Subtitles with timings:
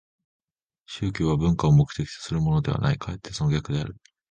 [0.87, 3.95] 宗教は文化を目的とするものではない、かえってその逆である。